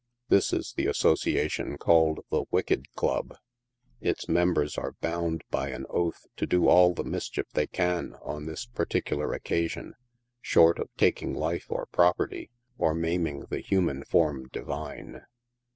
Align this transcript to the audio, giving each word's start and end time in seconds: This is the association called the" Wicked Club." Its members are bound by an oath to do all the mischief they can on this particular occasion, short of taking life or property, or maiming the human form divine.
This 0.29 0.51
is 0.51 0.73
the 0.75 0.87
association 0.87 1.77
called 1.77 2.21
the" 2.31 2.45
Wicked 2.51 2.87
Club." 2.95 3.35
Its 3.99 4.27
members 4.27 4.75
are 4.75 4.95
bound 4.99 5.43
by 5.51 5.69
an 5.69 5.85
oath 5.91 6.25
to 6.37 6.47
do 6.47 6.67
all 6.67 6.95
the 6.95 7.03
mischief 7.03 7.45
they 7.53 7.67
can 7.67 8.15
on 8.23 8.47
this 8.47 8.65
particular 8.65 9.31
occasion, 9.31 9.93
short 10.41 10.79
of 10.79 10.89
taking 10.97 11.35
life 11.35 11.67
or 11.69 11.85
property, 11.85 12.49
or 12.79 12.95
maiming 12.95 13.41
the 13.51 13.59
human 13.59 14.03
form 14.03 14.47
divine. 14.51 15.21